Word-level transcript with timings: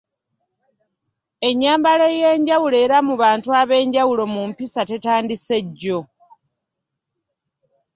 Ennyambala 1.49 2.05
ey‘enjawulo 2.15 2.75
era 2.85 2.97
mu 3.07 3.13
bantu 3.23 3.49
ab‘enjawulo 3.61 4.23
mu 4.33 4.41
mpisa 4.49 4.81
tetandise 4.89 5.57
jjo. 5.79 5.99